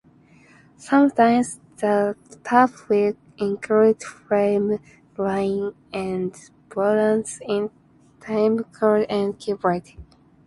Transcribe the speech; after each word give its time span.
Sometimes 0.77 1.59
the 1.77 2.15
tap 2.43 2.71
will 2.89 3.13
include 3.37 4.01
frame 4.01 4.79
lines 5.15 5.75
and 5.93 6.33
burned 6.69 7.27
in 7.47 7.69
timecode 8.19 9.05
and 9.11 9.37
keykode. 9.37 9.97